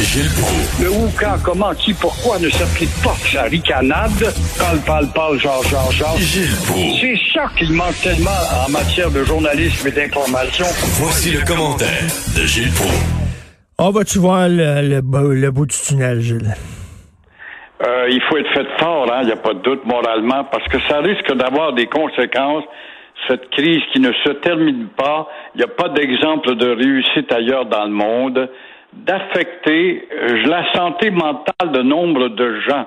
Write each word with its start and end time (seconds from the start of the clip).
Gilles 0.00 0.30
Proulx. 0.30 0.82
Le 0.82 0.90
où, 0.90 1.10
quand, 1.18 1.36
comment, 1.42 1.74
qui, 1.74 1.92
pourquoi 1.94 2.38
ne 2.38 2.48
s'applique 2.50 2.90
pas 3.02 3.14
sa 3.32 3.42
ricanade? 3.44 4.32
Parle, 4.58 4.78
parle, 4.86 5.08
parle, 5.12 5.38
genre, 5.38 5.62
genre, 5.64 5.90
genre. 5.92 6.16
Gilles 6.18 6.54
Proulx. 6.66 7.00
C'est 7.00 7.18
ça 7.32 7.46
qu'il 7.56 7.72
manque 7.72 7.98
tellement 8.02 8.30
en 8.66 8.70
matière 8.70 9.10
de 9.10 9.24
journalisme 9.24 9.88
et 9.88 9.90
d'information. 9.92 10.66
Voici 11.00 11.30
le 11.32 11.40
commentaire 11.44 12.02
de 12.36 12.42
Gilles 12.46 12.72
Proulx. 12.72 12.94
On 13.78 13.90
va-tu 13.90 14.18
voir 14.18 14.48
le, 14.48 14.88
le, 14.88 15.00
bout- 15.00 15.32
le 15.32 15.50
bout 15.50 15.66
du 15.66 15.76
tunnel, 15.76 16.20
Gilles? 16.20 16.54
Euh, 17.84 18.06
il 18.08 18.20
faut 18.28 18.36
être 18.36 18.52
fait 18.54 18.66
fort, 18.78 19.10
hein, 19.12 19.18
il 19.22 19.26
n'y 19.26 19.32
a 19.32 19.36
pas 19.36 19.52
de 19.52 19.58
doute 19.60 19.84
moralement, 19.84 20.44
parce 20.44 20.64
que 20.68 20.78
ça 20.88 20.98
risque 21.00 21.32
d'avoir 21.34 21.72
des 21.74 21.86
conséquences. 21.86 22.62
Cette 23.28 23.48
crise 23.50 23.82
qui 23.92 24.00
ne 24.00 24.12
se 24.12 24.32
termine 24.32 24.88
pas, 24.96 25.28
il 25.54 25.58
n'y 25.58 25.64
a 25.64 25.68
pas 25.68 25.88
d'exemple 25.88 26.56
de 26.56 26.68
réussite 26.68 27.32
ailleurs 27.32 27.66
dans 27.66 27.84
le 27.84 27.90
monde, 27.90 28.48
d'affecter 28.92 30.06
euh, 30.12 30.46
la 30.46 30.72
santé 30.72 31.10
mentale 31.10 31.72
de 31.72 31.82
nombre 31.82 32.28
de 32.28 32.60
gens. 32.60 32.86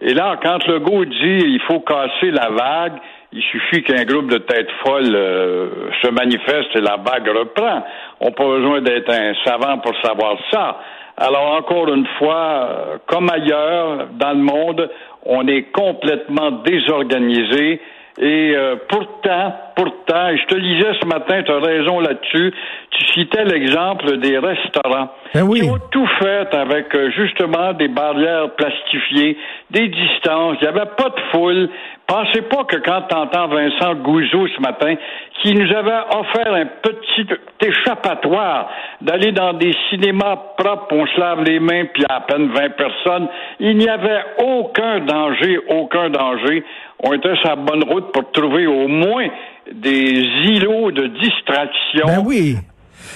Et 0.00 0.14
là, 0.14 0.38
quand 0.42 0.66
le 0.66 0.80
go 0.80 1.04
dit 1.04 1.14
il 1.46 1.60
faut 1.68 1.80
casser 1.80 2.30
la 2.30 2.50
vague, 2.50 2.98
il 3.32 3.42
suffit 3.42 3.82
qu'un 3.82 4.04
groupe 4.04 4.28
de 4.28 4.38
têtes 4.38 4.70
folles 4.84 5.14
euh, 5.14 5.90
se 6.02 6.10
manifeste 6.10 6.74
et 6.74 6.80
la 6.80 6.96
vague 6.96 7.28
reprend. 7.28 7.84
On 8.20 8.26
n'a 8.26 8.32
pas 8.32 8.44
besoin 8.44 8.80
d'être 8.82 9.10
un 9.10 9.32
savant 9.44 9.78
pour 9.78 9.94
savoir 10.02 10.36
ça. 10.50 10.78
Alors 11.16 11.54
encore 11.56 11.88
une 11.92 12.06
fois, 12.18 12.36
euh, 12.36 12.96
comme 13.06 13.30
ailleurs 13.30 14.08
dans 14.12 14.32
le 14.32 14.42
monde, 14.42 14.90
on 15.24 15.46
est 15.46 15.70
complètement 15.72 16.50
désorganisé. 16.64 17.80
Et 18.18 18.52
euh, 18.54 18.76
pourtant, 18.88 19.54
pourtant, 19.74 20.28
et 20.28 20.36
je 20.36 20.44
te 20.46 20.54
lisais 20.54 20.92
ce 21.00 21.06
matin, 21.06 21.42
tu 21.42 21.50
as 21.50 21.58
raison 21.58 21.98
là-dessus, 21.98 22.52
tu 22.90 23.06
citais 23.14 23.44
l'exemple 23.44 24.18
des 24.18 24.38
restaurants 24.38 25.08
Ben 25.34 25.42
oui. 25.44 25.60
qui 25.60 25.70
ont 25.70 25.78
tout 25.90 26.06
fait 26.18 26.54
avec 26.54 26.94
euh, 26.94 27.10
justement 27.12 27.72
des 27.72 27.88
barrières 27.88 28.50
plastifiées, 28.50 29.38
des 29.70 29.88
distances, 29.88 30.58
il 30.60 30.64
n'y 30.64 30.68
avait 30.68 30.90
pas 30.96 31.08
de 31.08 31.20
foule. 31.30 31.70
Pensez 32.06 32.42
pas 32.42 32.64
que 32.64 32.76
quand 32.76 33.02
tu 33.08 33.16
entends 33.16 33.48
Vincent 33.48 33.94
Gouzeau 33.94 34.46
ce 34.48 34.60
matin, 34.60 34.94
qui 35.40 35.54
nous 35.54 35.72
avait 35.72 36.00
offert 36.14 36.52
un 36.52 36.66
petit 36.66 37.26
échappatoire 37.64 38.68
d'aller 39.00 39.32
dans 39.32 39.54
des 39.54 39.72
cinémas 39.88 40.36
propres, 40.58 40.88
on 40.90 41.06
se 41.06 41.18
lave 41.18 41.44
les 41.44 41.60
mains, 41.60 41.86
puis 41.86 42.04
à 42.08 42.20
peine 42.20 42.48
20 42.48 42.76
personnes, 42.76 43.28
il 43.60 43.78
n'y 43.78 43.88
avait 43.88 44.22
aucun 44.38 45.00
danger, 45.00 45.58
aucun 45.68 46.10
danger. 46.10 46.64
On 47.02 47.12
était 47.12 47.34
sur 47.36 47.48
la 47.48 47.56
bonne 47.56 47.84
route 47.84 48.12
pour 48.12 48.30
trouver 48.30 48.66
au 48.66 48.86
moins 48.88 49.26
des 49.72 50.22
îlots 50.44 50.92
de 50.92 51.06
distraction. 51.08 52.06
Ben 52.06 52.22
oui. 52.24 52.56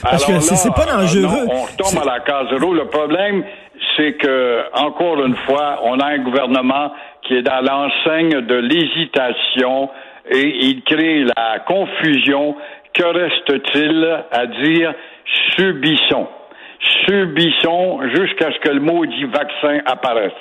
Parce 0.02 0.24
que 0.24 0.32
Alors 0.32 0.42
c'est 0.42 0.54
là, 0.54 0.56
c'est 0.56 0.74
pas 0.74 0.90
dangereux. 0.90 1.46
non, 1.46 1.52
on 1.52 1.62
retombe 1.62 2.02
à 2.02 2.04
la 2.04 2.20
case 2.20 2.48
zéro. 2.50 2.74
Le 2.74 2.86
problème, 2.86 3.44
c'est 3.96 4.14
que, 4.14 4.64
encore 4.74 5.24
une 5.24 5.36
fois, 5.46 5.80
on 5.84 5.98
a 6.00 6.06
un 6.06 6.18
gouvernement 6.18 6.92
qui 7.22 7.34
est 7.34 7.42
dans 7.42 7.60
l'enseigne 7.60 8.40
de 8.42 8.54
l'hésitation 8.56 9.88
et 10.30 10.66
il 10.66 10.82
crée 10.82 11.24
la 11.24 11.60
confusion. 11.60 12.56
Que 12.92 13.04
reste-t-il 13.04 14.24
à 14.32 14.46
dire? 14.46 14.94
Subissons? 15.56 16.28
Subissons 17.06 18.00
jusqu'à 18.14 18.52
ce 18.52 18.58
que 18.60 18.70
le 18.70 18.80
maudit 18.80 19.24
vaccin 19.24 19.80
apparaisse. 19.86 20.32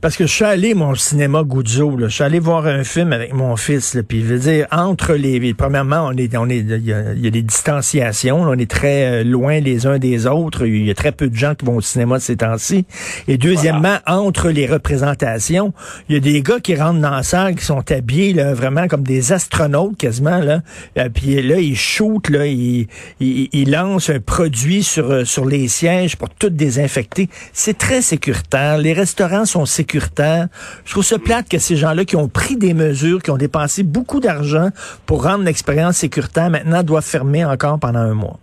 Parce 0.00 0.16
que 0.16 0.26
je 0.28 0.32
suis 0.32 0.44
allé, 0.44 0.74
mon 0.74 0.94
cinéma 0.94 1.42
Guzzo, 1.42 1.96
là, 1.96 2.06
je 2.06 2.14
suis 2.14 2.22
allé 2.22 2.38
voir 2.38 2.68
un 2.68 2.84
film 2.84 3.12
avec 3.12 3.32
mon 3.34 3.56
fils, 3.56 3.94
là, 3.94 4.02
puis 4.04 4.20
je 4.20 4.26
veux 4.26 4.38
dire, 4.38 4.68
entre 4.70 5.14
les... 5.14 5.52
Premièrement, 5.54 6.06
on 6.06 6.16
est, 6.16 6.36
on 6.36 6.48
est, 6.48 6.58
il 6.58 6.84
y 6.84 6.92
a, 6.92 7.14
il 7.14 7.24
y 7.24 7.26
a 7.26 7.30
des 7.30 7.42
distanciations, 7.42 8.44
là, 8.44 8.52
on 8.54 8.58
est 8.58 8.70
très 8.70 9.06
euh, 9.06 9.24
loin 9.24 9.58
les 9.58 9.88
uns 9.88 9.98
des 9.98 10.28
autres, 10.28 10.66
il 10.66 10.86
y 10.86 10.90
a 10.92 10.94
très 10.94 11.10
peu 11.10 11.28
de 11.28 11.34
gens 11.34 11.56
qui 11.56 11.66
vont 11.66 11.74
au 11.74 11.80
cinéma 11.80 12.20
ces 12.20 12.36
temps-ci. 12.36 12.84
Et 13.26 13.38
deuxièmement, 13.38 13.96
entre 14.06 14.50
les 14.50 14.66
représentations, 14.66 15.72
il 16.08 16.14
y 16.14 16.16
a 16.16 16.20
des 16.20 16.42
gars 16.42 16.60
qui 16.60 16.76
rentrent 16.76 17.00
dans 17.00 17.10
la 17.10 17.24
salle, 17.24 17.56
qui 17.56 17.64
sont 17.64 17.90
habillés 17.90 18.34
là, 18.34 18.54
vraiment 18.54 18.86
comme 18.86 19.02
des 19.02 19.32
astronautes 19.32 19.96
quasiment, 19.96 20.38
là, 20.38 20.62
Euh, 20.96 21.08
puis 21.12 21.42
là, 21.42 21.58
ils 21.58 21.76
shootent, 21.76 22.30
là, 22.30 22.46
ils, 22.46 22.86
ils, 23.18 23.48
ils 23.52 23.70
lancent 23.70 24.10
un 24.10 24.20
produit 24.20 24.84
sur, 24.84 25.10
euh, 25.10 25.24
sur 25.24 25.44
les 25.44 25.66
sièges 25.66 26.16
pour 26.16 26.30
tout 26.30 26.50
désinfecter. 26.50 27.28
C'est 27.52 27.76
très 27.76 28.00
sécuritaire. 28.00 28.78
Les 28.78 28.92
restaurants 28.92 29.44
sont 29.44 29.66
sécuritaires. 29.66 29.87
Je 29.92 30.90
trouve 30.90 31.04
ça 31.04 31.18
plate 31.18 31.48
que 31.48 31.58
ces 31.58 31.76
gens-là 31.76 32.04
qui 32.04 32.16
ont 32.16 32.28
pris 32.28 32.56
des 32.56 32.74
mesures, 32.74 33.22
qui 33.22 33.30
ont 33.30 33.36
dépensé 33.36 33.82
beaucoup 33.82 34.20
d'argent 34.20 34.70
pour 35.06 35.24
rendre 35.24 35.44
l'expérience 35.44 35.96
sécuritaire, 35.96 36.50
maintenant 36.50 36.82
doivent 36.82 37.04
fermer 37.04 37.44
encore 37.44 37.78
pendant 37.78 38.00
un 38.00 38.14
mois. 38.14 38.38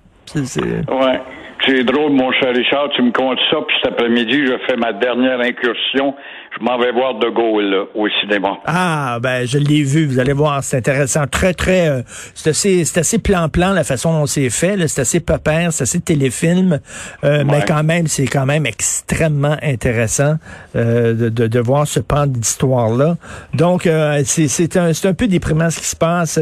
C'est 1.65 1.83
drôle, 1.83 2.11
mon 2.11 2.31
cher 2.33 2.53
Richard, 2.53 2.89
tu 2.95 3.01
me 3.01 3.11
comptes 3.11 3.39
ça, 3.49 3.57
puis 3.67 3.75
cet 3.81 3.93
après-midi, 3.93 4.45
je 4.45 4.53
fais 4.67 4.75
ma 4.75 4.93
dernière 4.93 5.39
incursion. 5.39 6.13
Je 6.57 6.63
m'en 6.63 6.77
vais 6.77 6.91
voir 6.93 7.15
De 7.15 7.27
Gaulle 7.27 7.65
là, 7.65 7.83
au 7.95 8.07
cinéma. 8.21 8.59
Ah, 8.65 9.17
ben, 9.21 9.45
je 9.45 9.57
l'ai 9.57 9.83
vu, 9.83 10.05
vous 10.05 10.19
allez 10.19 10.31
voir, 10.31 10.63
c'est 10.63 10.77
intéressant. 10.77 11.25
Très, 11.27 11.53
très, 11.53 11.89
euh, 11.89 12.01
c'est 12.33 12.51
assez, 12.51 12.85
c'est 12.85 12.99
assez 13.01 13.19
plan-plan 13.19 13.73
la 13.73 13.83
façon 13.83 14.13
dont 14.13 14.25
c'est 14.25 14.49
fait, 14.49 14.87
c'est 14.87 15.01
assez 15.01 15.19
pépère, 15.19 15.73
c'est 15.73 15.83
assez 15.83 15.99
téléfilm, 15.99 16.79
euh, 17.23 17.43
mais 17.45 17.61
quand 17.67 17.83
même, 17.83 18.07
c'est 18.07 18.27
quand 18.27 18.45
même 18.45 18.65
extrêmement 18.65 19.57
intéressant 19.61 20.35
euh, 20.77 21.13
de, 21.13 21.29
de, 21.29 21.47
de 21.47 21.59
voir 21.59 21.87
ce 21.87 21.99
pan 21.99 22.25
d'histoire-là. 22.25 23.15
Donc, 23.53 23.85
euh, 23.85 24.21
c'est, 24.23 24.47
c'est, 24.47 24.77
un, 24.77 24.93
c'est 24.93 25.09
un 25.09 25.13
peu 25.13 25.27
déprimant 25.27 25.69
ce 25.69 25.79
qui 25.79 25.87
se 25.87 25.95
passe. 25.95 26.39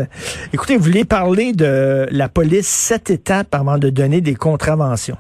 Écoutez, 0.54 0.78
vous 0.78 0.84
voulez 0.84 1.06
parler 1.06 1.54
de 1.54 2.08
la 2.12 2.30
police 2.30 2.68
sept 2.68 3.10
étapes 3.10 3.56
avant 3.56 3.78
de 3.80 3.90
donner 3.90 4.22
des 4.22 4.36
contraventions? 4.36 5.13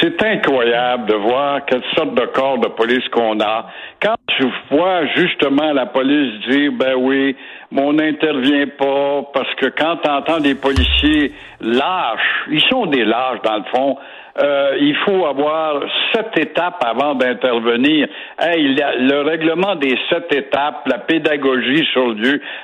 C'est 0.00 0.22
incroyable 0.22 1.06
de 1.06 1.14
voir 1.14 1.64
quelle 1.64 1.82
sorte 1.96 2.14
de 2.14 2.26
corps 2.26 2.58
de 2.58 2.68
police 2.68 3.06
qu'on 3.08 3.40
a. 3.40 3.66
Quand 4.00 4.14
tu 4.36 4.46
vois 4.70 5.06
justement 5.16 5.72
la 5.72 5.86
police 5.86 6.38
dire, 6.48 6.70
ben 6.72 6.94
oui, 6.96 7.34
on 7.76 7.94
n'intervient 7.94 8.68
pas, 8.78 9.22
parce 9.34 9.52
que 9.56 9.66
quand 9.66 9.96
tu 9.96 10.08
entends 10.08 10.38
des 10.38 10.54
policiers 10.54 11.32
lâches, 11.60 12.44
ils 12.48 12.62
sont 12.70 12.86
des 12.86 13.04
lâches 13.04 13.42
dans 13.42 13.56
le 13.56 13.64
fond, 13.74 13.96
euh, 14.40 14.76
il 14.80 14.94
faut 15.04 15.26
avoir 15.26 15.82
sept 16.12 16.38
étapes 16.38 16.84
avant 16.84 17.14
d'intervenir. 17.14 18.08
Hey, 18.38 18.74
le 18.74 19.22
règlement 19.22 19.74
des 19.76 19.98
sept 20.08 20.32
étapes, 20.32 20.86
la 20.86 20.98
pédagogie 20.98 21.84
sur 21.92 22.14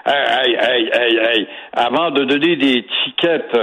hey, 0.06 0.56
hey, 0.60 0.90
hey, 0.92 1.48
avant 1.72 2.10
de 2.10 2.24
donner 2.24 2.56
des 2.56 2.84
tickets, 3.04 3.56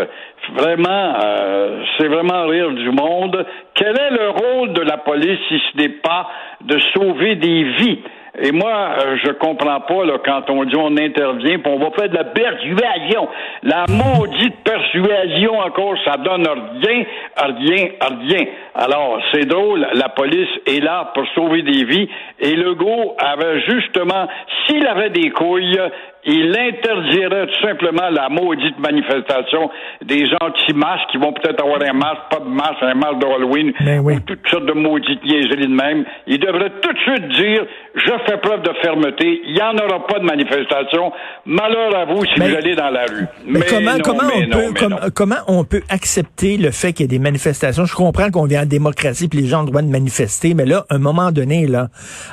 vraiment, 0.55 1.13
euh, 1.23 1.83
c'est 1.97 2.07
vraiment 2.07 2.47
rire 2.47 2.71
du 2.71 2.91
monde. 2.91 3.45
Quel 3.75 3.97
est 3.97 4.11
le 4.11 4.29
rôle 4.29 4.73
de 4.73 4.81
la 4.81 4.97
police 4.97 5.39
si 5.47 5.61
ce 5.71 5.77
n'est 5.77 5.89
pas 5.89 6.27
de 6.61 6.79
sauver 6.93 7.35
des 7.35 7.63
vies? 7.63 7.99
Et 8.39 8.51
moi, 8.53 8.71
euh, 8.71 9.17
je 9.23 9.31
comprends 9.33 9.81
pas 9.81 10.05
là, 10.05 10.13
quand 10.23 10.49
on 10.49 10.63
dit 10.63 10.75
on 10.77 10.95
intervient, 10.95 11.59
puis 11.59 11.71
on 11.73 11.79
va 11.79 11.91
faire 11.91 12.07
de 12.09 12.15
la 12.15 12.23
persuasion. 12.23 13.27
La 13.63 13.85
maudite 13.89 14.55
persuasion 14.63 15.59
encore, 15.59 15.95
ça 16.05 16.17
donne 16.17 16.47
rien, 16.47 17.03
rien, 17.37 17.87
rien. 18.01 18.45
Alors, 18.73 19.19
c'est 19.33 19.45
drôle, 19.45 19.85
la 19.93 20.09
police 20.09 20.49
est 20.65 20.81
là 20.81 21.11
pour 21.13 21.25
sauver 21.35 21.61
des 21.63 21.83
vies. 21.83 22.07
Et 22.39 22.55
Legault 22.55 23.15
avait 23.19 23.59
justement, 23.69 24.27
s'il 24.65 24.87
avait 24.87 25.09
des 25.09 25.29
couilles, 25.31 25.77
il 26.23 26.55
interdirait 26.57 27.47
tout 27.47 27.67
simplement 27.67 28.09
la 28.11 28.29
maudite 28.29 28.77
manifestation 28.79 29.71
des 30.03 30.23
anti-masques 30.39 31.07
qui 31.11 31.17
vont 31.17 31.33
peut-être 31.33 31.63
avoir 31.63 31.81
un 31.81 31.93
masque, 31.93 32.21
pas 32.29 32.39
de 32.39 32.47
masque, 32.49 32.81
un 32.81 32.93
masque 32.93 33.19
d'Halloween, 33.19 33.73
Ben 33.83 33.99
oui. 34.03 34.15
ou 34.15 34.19
toutes 34.19 34.47
sortes 34.47 34.65
de 34.67 34.73
maudites 34.73 35.23
niaiseries 35.23 35.67
de 35.67 35.73
même. 35.75 36.05
Il 36.27 36.39
devrait 36.39 36.71
tout 36.81 36.93
de 36.93 36.99
suite 36.99 37.27
dire, 37.29 37.65
je 37.95 38.11
fais 38.25 38.37
preuve 38.37 38.61
de 38.63 38.71
fermeté, 38.81 39.41
il 39.45 39.53
n'y 39.53 39.61
en 39.61 39.75
aura 39.75 40.05
pas 40.07 40.19
de 40.19 40.23
manifestation. 40.25 41.11
Malheur 41.45 41.95
à 41.95 42.05
vous 42.05 42.23
si 42.25 42.31
Mais- 42.39 42.49
vous 42.49 42.55
allez 42.55 42.75
dans 42.75 42.89
la 42.89 43.05
rue. 43.05 43.25
Mais, 43.45 43.59
comment, 43.67 43.93
non, 43.93 43.99
comment, 44.03 44.23
mais 44.27 44.45
on 44.45 44.47
non, 44.47 44.57
peut, 44.57 44.71
mais 44.73 44.79
comme- 44.79 44.91
non. 44.93 44.97
comment 45.13 45.35
on 45.47 45.63
peut 45.63 45.81
accepter 45.89 46.57
le 46.57 46.71
fait 46.71 46.93
qu'il 46.93 47.03
y 47.03 47.05
ait 47.05 47.07
des 47.07 47.19
manifestations? 47.19 47.85
Je 47.85 47.93
comprends 47.95 48.29
qu'on 48.31 48.45
vient 48.45 48.63
en 48.63 48.65
démocratie 48.65 49.27
puis 49.27 49.39
les 49.41 49.47
gens 49.47 49.59
ont 49.59 49.63
le 49.63 49.67
droit 49.69 49.81
de 49.81 49.87
manifester, 49.89 50.53
mais 50.53 50.65
là, 50.65 50.85
à 50.89 50.95
un 50.95 50.99
moment 50.99 51.31
donné, 51.31 51.67
là, 51.67 51.89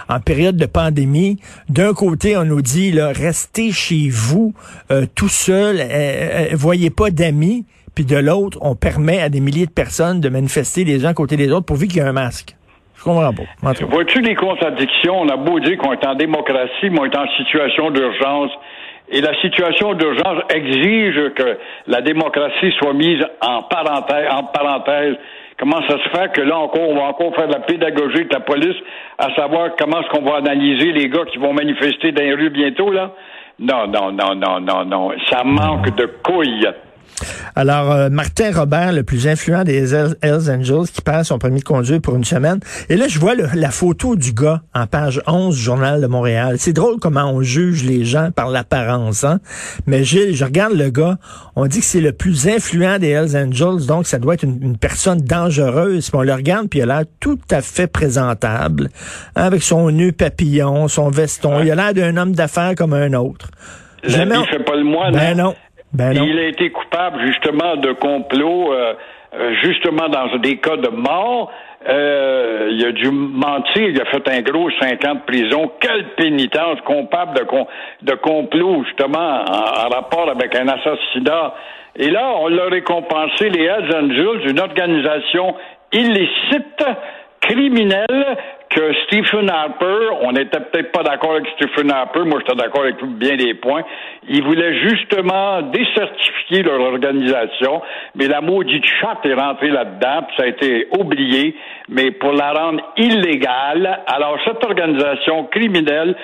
en 0.08 0.20
période 0.20 0.56
de 0.56 0.66
pandémie, 0.66 1.38
d'un 1.68 1.92
côté, 1.94 2.36
on 2.36 2.44
nous 2.44 2.62
dit, 2.62 2.92
là, 2.92 3.12
restez 3.12 3.72
chez 3.72 4.08
vous, 4.10 4.54
euh, 4.90 5.06
tout 5.14 5.28
seul, 5.28 5.80
euh, 5.80 5.84
euh, 5.90 6.46
voyez 6.54 6.90
pas 6.90 7.10
d'amis, 7.10 7.64
puis 7.94 8.04
de 8.04 8.16
l'autre, 8.16 8.58
on 8.60 8.76
permet 8.76 9.20
à 9.20 9.28
des 9.28 9.40
milliers 9.40 9.66
de 9.66 9.72
personnes 9.72 10.20
de 10.20 10.28
manifester 10.28 10.84
les 10.84 11.04
uns 11.04 11.08
à 11.10 11.14
côté 11.14 11.36
des 11.36 11.50
autres 11.50 11.66
pourvu 11.66 11.88
qu'il 11.88 11.96
y 11.96 12.00
ait 12.00 12.08
un 12.08 12.12
masque. 12.12 12.54
Vois-tu 13.86 14.20
les 14.20 14.34
contradictions? 14.34 15.20
On 15.20 15.28
a 15.28 15.36
beau 15.36 15.60
dire 15.60 15.78
qu'on 15.78 15.92
est 15.92 16.06
en 16.06 16.14
démocratie, 16.14 16.90
mais 16.90 17.00
on 17.00 17.04
est 17.04 17.16
en 17.16 17.28
situation 17.36 17.90
d'urgence. 17.90 18.50
Et 19.10 19.20
la 19.22 19.34
situation 19.40 19.94
d'urgence 19.94 20.42
exige 20.54 21.32
que 21.34 21.58
la 21.86 22.02
démocratie 22.02 22.72
soit 22.78 22.92
mise 22.92 23.24
en 23.40 23.62
parenthèse. 23.62 24.28
En 24.30 24.44
parenthèse. 24.44 25.16
Comment 25.58 25.80
ça 25.88 25.96
se 25.98 26.08
fait 26.10 26.32
que 26.32 26.40
là 26.42 26.56
encore, 26.56 26.88
on 26.88 26.94
va 26.94 27.04
encore 27.04 27.34
faire 27.34 27.48
de 27.48 27.54
la 27.54 27.60
pédagogie 27.60 28.18
avec 28.18 28.32
la 28.32 28.40
police, 28.40 28.76
à 29.18 29.34
savoir 29.34 29.70
comment 29.76 30.00
est-ce 30.00 30.08
qu'on 30.10 30.22
va 30.22 30.36
analyser 30.36 30.92
les 30.92 31.08
gars 31.08 31.24
qui 31.32 31.38
vont 31.38 31.52
manifester 31.52 32.12
dans 32.12 32.22
les 32.22 32.34
rues 32.34 32.50
bientôt, 32.50 32.92
là? 32.92 33.10
Non, 33.58 33.88
non, 33.88 34.12
non, 34.12 34.36
non, 34.36 34.60
non, 34.60 34.84
non. 34.84 35.10
Ça 35.28 35.42
manque 35.42 35.92
de 35.96 36.06
couilles. 36.22 36.68
Alors, 37.54 37.92
euh, 37.92 38.08
Martin 38.10 38.52
Robert, 38.52 38.92
le 38.92 39.02
plus 39.02 39.26
influent 39.26 39.64
des 39.64 39.94
Hells 39.94 40.50
Angels, 40.50 40.88
qui 40.92 41.02
passe 41.02 41.28
son 41.28 41.38
permis 41.38 41.60
de 41.60 41.64
conduire 41.64 42.00
pour 42.00 42.16
une 42.16 42.24
semaine. 42.24 42.60
Et 42.88 42.96
là, 42.96 43.08
je 43.08 43.18
vois 43.18 43.34
la 43.34 43.70
photo 43.70 44.16
du 44.16 44.32
gars 44.32 44.62
en 44.74 44.86
page 44.86 45.20
11 45.26 45.56
du 45.56 45.60
Journal 45.60 46.00
de 46.00 46.06
Montréal. 46.06 46.56
C'est 46.58 46.72
drôle 46.72 46.98
comment 47.00 47.32
on 47.32 47.42
juge 47.42 47.84
les 47.84 48.04
gens 48.04 48.30
par 48.30 48.48
l'apparence. 48.48 49.24
Hein? 49.24 49.40
Mais 49.86 50.04
Gilles, 50.04 50.34
je 50.34 50.44
regarde 50.44 50.74
le 50.74 50.90
gars, 50.90 51.18
on 51.56 51.66
dit 51.66 51.80
que 51.80 51.84
c'est 51.84 52.00
le 52.00 52.12
plus 52.12 52.48
influent 52.48 52.98
des 52.98 53.08
Hells 53.08 53.36
Angels, 53.36 53.86
donc 53.86 54.06
ça 54.06 54.18
doit 54.18 54.34
être 54.34 54.44
une, 54.44 54.76
personne 54.76 55.20
dangereuse. 55.20 56.10
Puis 56.10 56.18
on 56.18 56.22
le 56.22 56.34
regarde, 56.34 56.68
puis 56.68 56.80
il 56.80 56.82
a 56.82 56.86
l'air 56.86 57.04
tout 57.20 57.38
à 57.50 57.60
fait 57.60 57.86
présentable, 57.86 58.90
hein, 59.36 59.44
avec 59.44 59.62
son 59.62 59.90
nœud 59.90 60.12
papillon, 60.12 60.88
son 60.88 61.10
veston. 61.10 61.62
Il 61.62 61.70
a 61.70 61.74
l'air 61.74 61.94
d'un 61.94 62.16
homme 62.16 62.32
d'affaires 62.32 62.74
comme 62.76 62.92
un 62.92 63.12
autre. 63.14 63.48
L'habit 64.04 64.46
fait 64.50 64.64
pas 64.64 64.76
le 64.76 64.84
moine. 64.84 65.12
Ben 65.12 65.36
non. 65.36 65.54
Ben 65.92 66.12
il 66.12 66.38
a 66.38 66.46
été 66.48 66.70
coupable 66.70 67.20
justement 67.26 67.76
de 67.76 67.92
complot, 67.92 68.72
euh, 68.72 68.94
euh, 69.34 69.54
justement 69.62 70.08
dans 70.08 70.36
des 70.38 70.58
cas 70.58 70.76
de 70.76 70.88
mort. 70.88 71.50
Euh, 71.88 72.68
il 72.72 72.84
a 72.84 72.92
dû 72.92 73.10
mentir, 73.10 73.88
il 73.88 74.00
a 74.00 74.04
fait 74.06 74.28
un 74.28 74.42
gros 74.42 74.68
cinq 74.80 75.04
ans 75.06 75.14
de 75.14 75.20
prison. 75.20 75.70
Quelle 75.80 76.14
pénitence 76.16 76.80
coupable 76.82 77.38
de, 77.38 77.46
de 78.02 78.14
complot, 78.16 78.84
justement, 78.84 79.44
en, 79.44 79.88
rapport 79.88 80.28
avec 80.28 80.54
un 80.56 80.68
assassinat. 80.68 81.54
Et 81.96 82.10
là, 82.10 82.34
on 82.40 82.48
l'a 82.48 82.64
récompensé, 82.64 83.48
les 83.48 83.64
Hells 83.64 83.94
Angels, 83.94 84.50
une 84.50 84.60
organisation 84.60 85.54
illicite, 85.92 86.84
criminelle, 87.40 88.36
que 88.70 88.92
Stephen 89.04 89.48
Harper, 89.50 90.10
on 90.22 90.32
n'était 90.32 90.60
peut-être 90.60 90.92
pas 90.92 91.02
d'accord 91.02 91.32
avec 91.32 91.46
Stephen 91.56 91.90
Harper, 91.90 92.20
moi 92.24 92.38
j'étais 92.40 92.56
d'accord 92.56 92.82
avec 92.82 93.02
bien 93.02 93.36
des 93.36 93.54
points, 93.54 93.82
il 94.28 94.42
voulait 94.42 94.74
justement 94.88 95.62
décertifier 95.62 96.62
leur 96.62 96.80
organisation, 96.80 97.82
mais 98.14 98.28
la 98.28 98.40
maudite 98.40 98.84
chatte 99.00 99.24
est 99.24 99.34
rentrée 99.34 99.70
là-dedans, 99.70 100.22
puis 100.26 100.36
ça 100.36 100.42
a 100.44 100.46
été 100.46 100.88
oublié, 100.98 101.56
mais 101.88 102.10
pour 102.10 102.32
la 102.32 102.52
rendre 102.52 102.82
illégale, 102.96 104.00
alors 104.06 104.38
cette 104.44 104.62
organisation 104.64 105.44
criminelle 105.44 106.14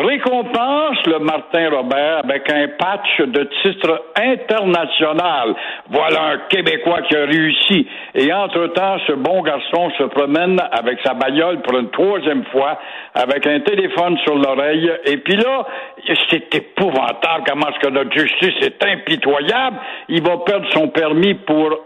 récompense 0.00 0.98
le 1.06 1.18
Martin 1.20 1.70
Robert 1.70 2.20
avec 2.24 2.50
un 2.50 2.68
patch 2.78 3.20
de 3.20 3.48
titre 3.62 4.04
international. 4.16 5.54
Voilà 5.90 6.22
un 6.32 6.38
Québécois 6.48 7.02
qui 7.02 7.16
a 7.16 7.24
réussi. 7.24 7.86
Et 8.14 8.32
entre-temps, 8.32 8.98
ce 9.06 9.12
bon 9.12 9.42
garçon 9.42 9.90
se 9.98 10.04
promène 10.04 10.60
avec 10.72 10.98
sa 11.04 11.14
bagnole 11.14 11.62
pour 11.62 11.78
une 11.78 11.90
troisième 11.90 12.44
fois, 12.46 12.78
avec 13.14 13.46
un 13.46 13.60
téléphone 13.60 14.16
sur 14.24 14.36
l'oreille. 14.36 14.90
Et 15.06 15.18
puis 15.18 15.36
là, 15.36 15.66
c'est 16.30 16.54
épouvantable 16.54 17.44
comment 17.46 17.68
est-ce 17.68 17.86
que 17.86 17.92
notre 17.92 18.12
justice 18.12 18.54
est 18.62 18.84
impitoyable. 18.84 19.76
Il 20.08 20.22
va 20.22 20.38
perdre 20.38 20.66
son 20.72 20.88
permis 20.88 21.34
pour 21.34 21.78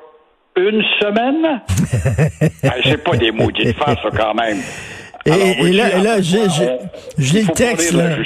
une 0.57 0.83
semaine? 1.01 1.63
ben, 2.63 2.73
c'est 2.85 3.03
pas 3.03 3.17
des 3.17 3.31
maudites 3.31 3.77
farces, 3.77 4.07
quand 4.17 4.35
même. 4.35 4.59
Et, 5.29 5.73
là, 5.73 6.03
là 6.03 6.21
j'ai 6.21 6.43
le 6.45 7.53
texte. 7.53 7.93
Là, 7.93 8.17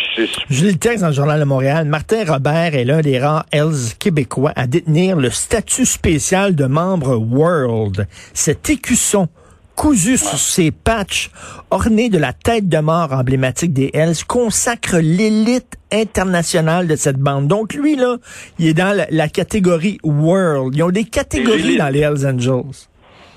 j'ai 0.51 0.71
le 0.73 0.79
texte 0.79 1.01
dans 1.01 1.09
le 1.09 1.15
Journal 1.15 1.41
de 1.41 1.45
Montréal. 1.45 1.87
Martin 1.87 2.25
Robert 2.25 2.75
est 2.75 2.85
l'un 2.85 3.01
des 3.01 3.19
rares 3.19 3.47
Hells 3.53 3.95
québécois 3.99 4.53
à 4.57 4.67
détenir 4.67 5.17
le 5.17 5.31
statut 5.31 5.87
spécial 5.87 6.55
de 6.55 6.67
membre 6.67 7.17
World. 7.17 8.07
Cet 8.35 8.71
écusson 8.71 9.29
cousu 9.75 10.19
sur 10.19 10.39
ses 10.39 10.71
patchs, 10.71 11.31
orné 11.71 12.09
de 12.09 12.19
la 12.19 12.33
tête 12.33 12.69
de 12.69 12.79
mort 12.79 13.13
emblématique 13.13 13.73
des 13.73 13.91
Hells, 13.95 14.25
consacre 14.27 14.99
l'élite 14.99 15.77
internationale 15.91 16.87
de 16.87 16.97
cette 16.97 17.19
bande. 17.19 17.49
Donc 17.49 17.75
lui, 17.75 17.97
là, 17.97 18.17
il 18.59 18.69
est 18.69 18.75
dans 18.75 18.97
la, 19.11 19.29
catégorie 19.29 19.99
World. 20.05 20.75
Ils 20.77 20.83
ont 20.83 20.91
des 20.91 21.05
catégories 21.05 21.77
dans 21.77 21.89
les 21.89 22.01
Hells 22.01 22.27
Angels. 22.27 22.89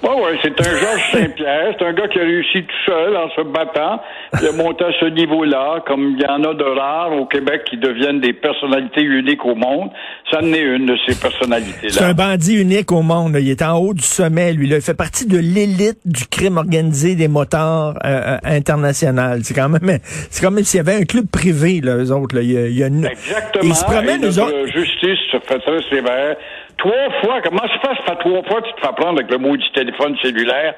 Oui, 0.06 0.12
oui, 0.18 0.40
c'est 0.44 0.68
un 0.68 0.78
Georges 0.78 1.12
Saint-Pierre. 1.12 1.74
C'est 1.80 1.86
un 1.86 1.94
gars 1.94 2.08
qui 2.08 2.20
a 2.20 2.22
réussi 2.22 2.64
tout 2.64 2.92
seul 2.92 3.18
en 3.18 3.28
se 3.32 3.42
battant. 3.42 4.00
Il 4.40 4.48
a 4.48 4.52
monté 4.52 4.84
à 4.84 4.92
ce 5.00 5.06
niveau-là, 5.06 5.84
comme 5.88 6.16
il 6.16 6.22
y 6.22 6.28
en 6.28 6.44
a 6.44 6.54
de 6.54 6.64
rares 6.64 7.14
au 7.14 7.26
Québec 7.26 7.64
qui 7.68 7.78
deviennent 7.78 8.20
des 8.20 8.34
personnalités 8.34 9.02
uniques 9.02 9.44
au 9.46 9.56
monde. 9.56 9.90
Ça 10.30 10.42
en 10.44 10.54
est 10.54 10.62
une 10.62 10.86
de 10.86 10.96
ces 11.08 11.20
personnalités-là. 11.20 11.90
C'est 11.90 12.04
un 12.04 12.14
bandit 12.14 12.62
unique 12.62 12.92
au 12.92 13.02
monde. 13.02 13.36
Il 13.40 13.50
est 13.50 13.64
en 13.64 13.80
haut 13.80 13.96
du 13.96 14.04
sommet, 14.04 14.54
lui. 14.54 14.70
Il 14.70 14.82
fait 14.82 14.94
partie 14.94 15.26
de 15.26 15.40
l'élite 15.40 15.98
du 16.06 16.28
crime 16.28 16.58
organisé 16.58 17.16
des 17.16 17.28
motards 17.28 17.96
euh, 18.06 18.36
euh 18.36 18.38
international. 18.44 19.40
C'est 19.44 19.56
quand 19.56 19.70
même, 19.70 19.98
c'est 20.30 20.46
comme 20.46 20.60
s'il 20.60 20.78
y 20.78 20.82
avait 20.82 21.02
un 21.02 21.06
club 21.06 21.26
privé, 21.32 21.82
là, 21.82 21.98
eux 21.98 22.12
autres. 22.12 22.36
Là. 22.36 22.44
Il, 22.44 22.78
y 22.78 22.84
a, 22.84 22.88
une... 22.88 23.06
Exactement. 23.06 23.64
Ils 23.64 23.76
se 23.76 23.84
promènent, 23.86 24.26
autres... 24.26 24.68
justice 24.68 25.20
se 25.32 25.40
fait 25.40 25.60
très 25.60 25.82
sévère. 25.90 26.36
Trois 26.78 27.10
fois, 27.22 27.42
comment 27.44 27.62
ça 27.62 27.96
se 27.96 28.06
passe? 28.06 28.18
trois 28.20 28.44
fois 28.44 28.62
que 28.62 28.68
tu 28.68 28.74
te 28.74 28.82
fais 28.82 28.94
prendre 28.96 29.20
avec 29.20 29.32
le 29.32 29.38
mot 29.38 29.56
du 29.56 29.72
téléphone 29.74 30.16
cellulaire? 30.22 30.76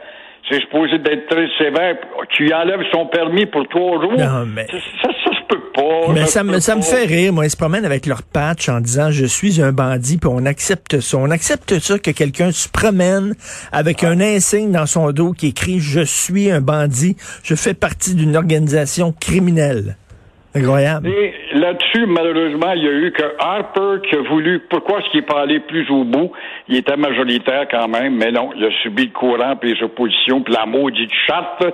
C'est 0.50 0.62
supposé 0.62 0.98
d'être 1.00 1.28
très 1.28 1.48
sévère. 1.58 1.98
Tu 2.30 2.44
lui 2.44 2.54
enlèves 2.54 2.80
son 2.92 3.06
permis 3.08 3.46
pour 3.48 3.68
trois 3.68 4.02
jours. 4.02 4.14
Non, 4.18 4.46
mais... 4.46 4.66
Ça, 4.68 5.10
ça, 5.26 5.32
se 5.32 5.46
peut 5.50 5.62
pas. 5.74 6.14
Mais 6.14 6.26
ça, 6.26 6.44
me, 6.44 6.60
ça 6.60 6.76
me 6.76 6.82
fait 6.82 7.04
rire. 7.06 7.34
Moi, 7.34 7.48
ils 7.48 7.50
se 7.50 7.58
promènent 7.58 7.86
avec 7.86 8.06
leur 8.06 8.24
patch 8.24 8.70
en 8.70 8.80
disant 8.80 9.12
je 9.12 9.26
suis 9.26 9.62
un 9.62 9.74
bandit, 9.74 10.18
puis 10.18 10.30
on 10.32 10.46
accepte 10.46 11.02
ça. 11.02 11.18
On 11.18 11.32
accepte 11.32 11.80
ça 11.80 12.00
que 12.00 12.12
quelqu'un 12.12 12.52
se 12.52 12.70
promène 12.70 13.34
avec 13.74 14.06
un 14.06 14.22
insigne 14.22 14.72
dans 14.72 14.86
son 14.86 15.12
dos 15.12 15.34
qui 15.34 15.48
écrit 15.48 15.80
je 15.80 16.02
suis 16.02 16.50
un 16.50 16.62
bandit, 16.62 17.18
je 17.44 17.56
fais 17.56 17.74
partie 17.74 18.16
d'une 18.16 18.38
organisation 18.38 19.14
criminelle. 19.20 19.98
Incroyable. 20.56 21.10
Et 21.10 21.34
là-dessus, 21.58 22.06
malheureusement, 22.06 22.74
il 22.76 22.84
y 22.84 22.88
a 22.88 22.92
eu 22.92 23.12
que 23.12 23.24
Harper 23.40 24.08
qui 24.08 24.16
a 24.16 24.22
voulu, 24.22 24.60
pourquoi 24.70 25.00
est-ce 25.00 25.10
qu'il 25.10 25.22
n'est 25.22 25.26
pas 25.26 25.42
allé 25.42 25.60
plus 25.60 25.90
au 25.90 26.04
bout? 26.04 26.32
Il 26.68 26.78
était 26.78 26.98
majoritaire 26.98 27.68
quand 27.70 27.88
même, 27.88 28.16
mais 28.16 28.32
non, 28.32 28.50
il 28.56 28.66
a 28.66 28.72
subi 28.82 29.06
le 29.06 29.12
courant, 29.12 29.56
puis 29.56 29.74
les 29.74 29.84
oppositions, 29.84 30.42
puis 30.42 30.54
la 30.54 30.66
maudite 30.66 31.12
charte. 31.28 31.66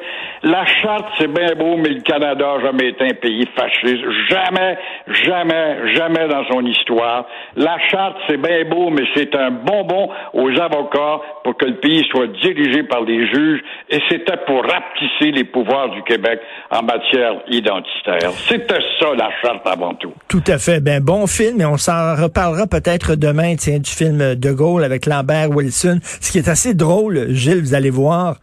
La 0.43 0.65
charte, 0.65 1.07
c'est 1.17 1.31
bien 1.31 1.55
beau, 1.55 1.77
mais 1.77 1.89
le 1.89 2.01
Canada 2.01 2.57
n'a 2.57 2.63
jamais 2.63 2.89
été 2.89 3.05
un 3.05 3.13
pays 3.13 3.47
fasciste. 3.55 4.03
Jamais, 4.29 4.77
jamais, 5.25 5.93
jamais 5.95 6.27
dans 6.27 6.45
son 6.51 6.65
histoire. 6.65 7.25
La 7.55 7.77
charte, 7.89 8.17
c'est 8.27 8.37
bien 8.37 8.63
beau, 8.65 8.89
mais 8.89 9.05
c'est 9.15 9.35
un 9.35 9.51
bonbon 9.51 10.09
aux 10.33 10.49
avocats 10.59 11.21
pour 11.43 11.57
que 11.57 11.65
le 11.65 11.75
pays 11.75 12.05
soit 12.09 12.27
dirigé 12.27 12.83
par 12.83 13.05
des 13.05 13.27
juges, 13.27 13.61
et 13.89 13.99
c'était 14.09 14.37
pour 14.45 14.63
rapetisser 14.63 15.31
les 15.31 15.43
pouvoirs 15.43 15.89
du 15.89 16.03
Québec 16.03 16.39
en 16.71 16.83
matière 16.83 17.35
identitaire. 17.47 18.31
C'était 18.31 18.81
ça, 18.99 19.13
la 19.17 19.29
charte 19.41 19.67
tout. 19.99 20.13
Tout 20.27 20.43
à 20.47 20.57
fait. 20.57 20.79
Ben, 20.79 21.01
bon 21.01 21.27
film, 21.27 21.61
et 21.61 21.65
on 21.65 21.77
s'en 21.77 22.15
reparlera 22.15 22.67
peut-être 22.67 23.15
demain, 23.15 23.55
tiens, 23.55 23.79
du 23.79 23.89
film 23.89 24.35
De 24.35 24.51
Gaulle 24.51 24.83
avec 24.83 25.05
Lambert 25.05 25.49
Wilson. 25.49 25.99
Ce 26.21 26.31
qui 26.31 26.37
est 26.37 26.47
assez 26.47 26.73
drôle, 26.73 27.27
Gilles, 27.29 27.61
vous 27.61 27.73
allez 27.73 27.89
voir. 27.89 28.37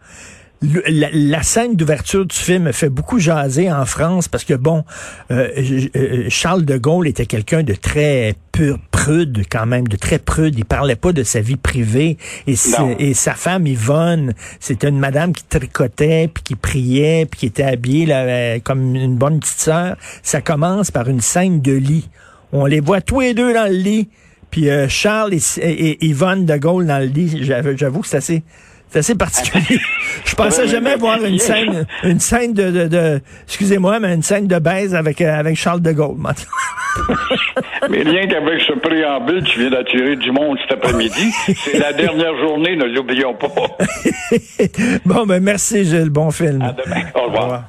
La, 0.61 1.43
scène 1.43 1.75
d'ouverture 1.75 2.25
du 2.25 2.35
film 2.35 2.71
fait 2.71 2.89
beaucoup 2.89 3.19
jaser 3.19 3.71
en 3.71 3.85
France 3.85 4.27
parce 4.27 4.43
que 4.43 4.53
bon, 4.53 4.83
euh, 5.31 5.49
euh, 5.95 6.25
Charles 6.29 6.65
de 6.65 6.77
Gaulle 6.77 7.07
était 7.07 7.25
quelqu'un 7.25 7.63
de 7.63 7.73
très 7.73 8.35
pur, 8.51 8.77
prude 8.91 9.43
quand 9.49 9.65
même, 9.65 9.87
de 9.87 9.97
très 9.97 10.19
prude. 10.19 10.55
Il 10.57 10.65
parlait 10.65 10.95
pas 10.95 11.13
de 11.13 11.23
sa 11.23 11.41
vie 11.41 11.55
privée 11.55 12.17
et, 12.45 12.55
et 12.99 13.13
sa 13.13 13.33
femme 13.33 13.65
Yvonne, 13.65 14.33
c'était 14.59 14.89
une 14.89 14.99
madame 14.99 15.33
qui 15.33 15.43
tricotait 15.45 16.29
puis 16.31 16.43
qui 16.43 16.55
priait 16.55 17.25
puis 17.25 17.39
qui 17.39 17.45
était 17.47 17.63
habillée 17.63 18.05
là, 18.05 18.21
euh, 18.21 18.59
comme 18.63 18.95
une 18.95 19.15
bonne 19.15 19.39
petite 19.39 19.59
sœur. 19.59 19.97
Ça 20.21 20.41
commence 20.41 20.91
par 20.91 21.09
une 21.09 21.21
scène 21.21 21.61
de 21.61 21.73
lit. 21.73 22.07
On 22.53 22.65
les 22.65 22.81
voit 22.81 23.01
tous 23.01 23.21
les 23.21 23.33
deux 23.33 23.53
dans 23.53 23.69
le 23.69 23.77
lit. 23.77 24.09
Puis 24.51 24.69
euh, 24.69 24.87
Charles 24.89 25.33
et, 25.33 26.05
Yvonne 26.05 26.45
de 26.45 26.57
Gaulle 26.57 26.85
dans 26.85 26.99
le 26.99 27.05
lit, 27.05 27.41
j'avoue 27.41 28.01
que 28.01 28.07
c'est 28.07 28.17
assez, 28.17 28.43
c'est 28.91 28.99
assez 28.99 29.15
particulier. 29.15 29.79
Je 30.25 30.35
pensais 30.35 30.67
jamais 30.67 30.95
voir 30.97 31.23
une 31.23 31.39
scène, 31.39 31.85
une 32.03 32.19
scène 32.19 32.53
de, 32.53 32.87
de, 32.87 33.21
excusez-moi, 33.47 33.99
mais 33.99 34.13
une 34.13 34.21
scène 34.21 34.47
de 34.47 34.59
baise 34.59 34.93
avec, 34.93 35.21
euh, 35.21 35.39
avec 35.39 35.55
Charles 35.55 35.81
de 35.81 35.91
Gaulle. 35.93 36.17
mais 37.89 38.01
rien 38.01 38.27
qu'avec 38.27 38.61
ce 38.61 38.73
préambule, 38.73 39.43
tu 39.45 39.61
viens 39.61 39.69
d'attirer 39.69 40.17
du 40.17 40.31
monde 40.31 40.57
cet 40.67 40.77
après-midi. 40.77 41.31
C'est 41.55 41.79
la 41.79 41.93
dernière 41.93 42.35
journée, 42.37 42.75
ne 42.75 42.85
l'oublions 42.85 43.33
pas. 43.33 43.47
bon, 45.05 45.25
ben 45.25 45.41
merci 45.41 45.85
Gilles, 45.85 46.09
bon 46.09 46.29
film. 46.31 46.61
À 46.61 46.73
demain. 46.73 47.03
Au 47.15 47.27
revoir. 47.27 47.63